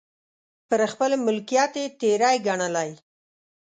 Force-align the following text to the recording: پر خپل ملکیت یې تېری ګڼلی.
پر 0.69 0.81
خپل 0.91 1.11
ملکیت 1.25 1.71
یې 1.79 1.85
تېری 1.99 2.35
ګڼلی. 2.45 2.91